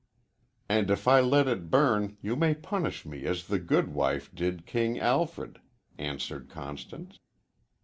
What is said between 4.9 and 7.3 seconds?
Alfred," answered Constance.